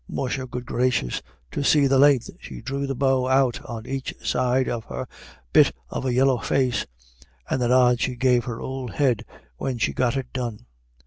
[0.09, 1.21] Musha good gracious,
[1.51, 5.07] to see the len'th she drew the bow out on aich side of her
[5.53, 6.87] bit of a yeller face,
[7.47, 9.23] and the nod she gave her ould head
[9.57, 10.65] when she'd got it done.